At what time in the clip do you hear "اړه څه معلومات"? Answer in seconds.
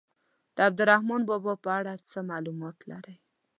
1.79-2.77